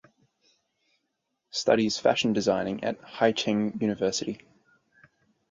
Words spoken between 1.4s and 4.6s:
Studies fashion designing at Haicheng University.